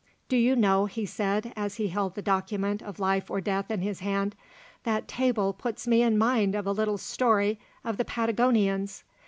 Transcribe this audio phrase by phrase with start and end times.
[0.29, 3.81] "Do you know," he said, as he held the document of life or death in
[3.83, 4.33] his hand,
[4.81, 9.03] "that table puts me in mind of a little story of the Patagonians.